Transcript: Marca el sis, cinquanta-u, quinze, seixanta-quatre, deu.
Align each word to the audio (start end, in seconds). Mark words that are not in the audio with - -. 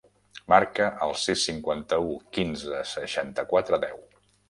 Marca 0.53 0.87
el 1.07 1.13
sis, 1.25 1.45
cinquanta-u, 1.51 2.09
quinze, 2.39 2.83
seixanta-quatre, 2.97 3.85
deu. 3.89 4.07